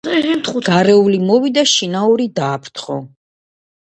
[0.69, 2.97] გარეული მოვიდა, შინაური დააფრთხო